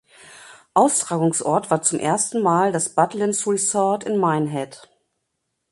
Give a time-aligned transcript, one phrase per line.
[0.73, 4.89] Austragungsort war zum ersten Mal das Butlin’s Resort in Minehead.